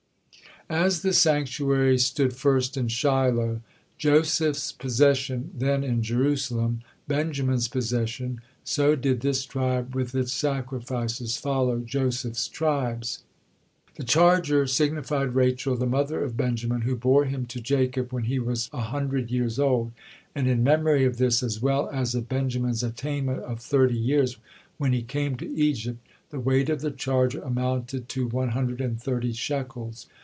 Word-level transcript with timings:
As 0.69 1.01
the 1.01 1.11
sanctuary 1.11 1.97
stood 1.97 2.31
first 2.33 2.77
in 2.77 2.87
Shiloh, 2.87 3.59
Joseph's 3.97 4.71
possession, 4.71 5.51
then 5.53 5.83
in 5.83 6.01
Jerusalem, 6.01 6.79
Benjamin's 7.09 7.67
possession, 7.67 8.39
so 8.63 8.95
did 8.95 9.19
this 9.19 9.43
tribe 9.45 9.93
with 9.93 10.15
its 10.15 10.31
sacrifices 10.31 11.35
follow 11.35 11.79
Joseph's 11.79 12.47
tribes. 12.47 13.23
The 13.95 14.05
charger 14.05 14.65
signified 14.65 15.35
Rachel, 15.35 15.75
the 15.75 15.85
mother 15.85 16.23
of 16.23 16.37
Benjamin, 16.37 16.83
who 16.83 16.95
bore 16.95 17.25
him 17.25 17.45
to 17.47 17.59
Jacob 17.59 18.13
when 18.13 18.23
he 18.23 18.39
was 18.39 18.69
a 18.71 18.79
hundred 18.79 19.29
years 19.29 19.59
old, 19.59 19.91
and 20.33 20.47
in 20.47 20.63
memory 20.63 21.03
of 21.03 21.17
this, 21.17 21.43
as 21.43 21.61
well 21.61 21.89
as 21.89 22.15
of 22.15 22.29
Benjamin's 22.29 22.81
attainment 22.81 23.41
of 23.41 23.59
thirty 23.59 23.97
years 23.97 24.37
when 24.77 24.93
he 24.93 25.01
came 25.01 25.35
to 25.35 25.53
Egypt, 25.53 25.99
the 26.29 26.39
weight 26.39 26.69
of 26.69 26.79
the 26.79 26.91
charger 26.91 27.41
amounted 27.41 28.07
to 28.07 28.25
one 28.27 28.51
hundred 28.51 28.79
and 28.79 29.01
thirty 29.03 29.33
shekels. 29.33 30.07